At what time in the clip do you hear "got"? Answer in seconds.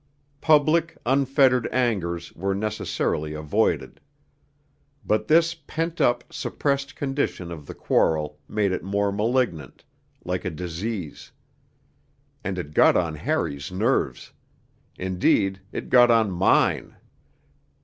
12.73-12.97, 15.91-16.09